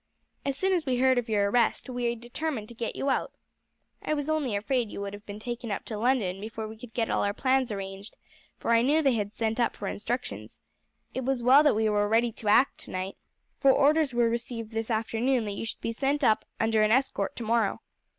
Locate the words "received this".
14.27-14.89